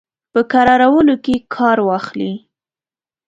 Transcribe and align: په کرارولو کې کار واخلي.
په 0.33 0.39
کرارولو 0.51 1.15
کې 1.25 1.35
کار 1.55 1.77
واخلي. 1.87 2.33